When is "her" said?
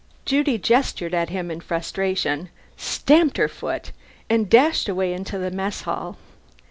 3.37-3.47